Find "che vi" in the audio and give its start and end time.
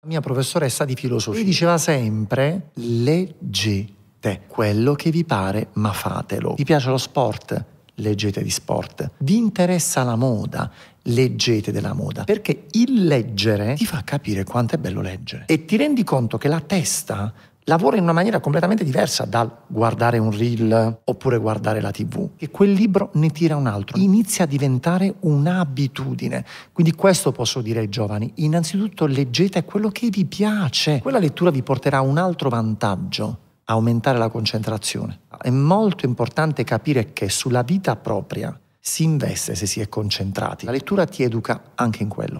4.94-5.24, 29.90-30.24